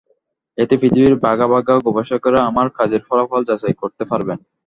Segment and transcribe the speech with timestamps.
[0.57, 4.37] এতে পৃথিবীর বাঘা বাঘা গবেষকেরা আমার কাজের ফলাফল যাচাই করতে পারবেন।